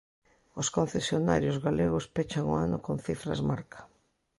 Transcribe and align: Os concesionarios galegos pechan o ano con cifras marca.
Os 0.61 0.67
concesionarios 0.77 1.57
galegos 1.65 2.05
pechan 2.15 2.45
o 2.53 2.55
ano 2.65 2.77
con 2.85 2.95
cifras 3.05 3.39
marca. 3.49 3.79